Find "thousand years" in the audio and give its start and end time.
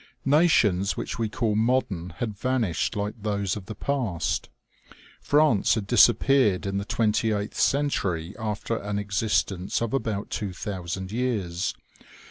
10.53-11.75